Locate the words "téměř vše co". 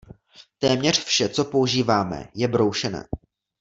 0.59-1.45